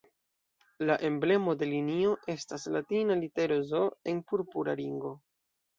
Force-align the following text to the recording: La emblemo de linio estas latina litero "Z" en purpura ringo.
La 0.89 0.95
emblemo 1.09 1.55
de 1.61 1.67
linio 1.73 2.15
estas 2.37 2.67
latina 2.79 3.21
litero 3.23 3.61
"Z" 3.75 3.87
en 4.15 4.27
purpura 4.33 4.81
ringo. 4.85 5.19